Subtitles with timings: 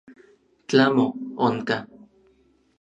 [0.67, 1.05] Tlamo,
[1.45, 1.77] onka.